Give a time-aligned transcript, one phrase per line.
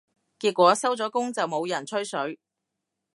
[0.39, 2.39] 結果收咗工就冇人吹水